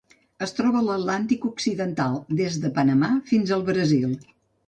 [0.43, 4.19] Es troba a l'Atlàntic occidental: des de Panamà fins al Brasil.